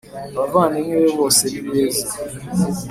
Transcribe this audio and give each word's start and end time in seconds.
Abavandimwe 0.35 0.93
be 1.03 1.09
bose 1.19 1.41
ni 1.51 1.61
beza 1.65 2.05